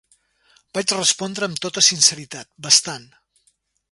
Vaig 0.77 0.93
respondre 0.95 1.49
amb 1.49 1.61
tota 1.67 1.85
sinceritat: 1.89 2.51
"Bastant". 2.69 3.09